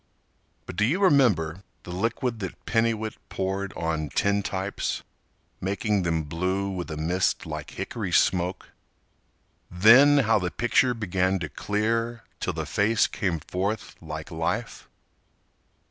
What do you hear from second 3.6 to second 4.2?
on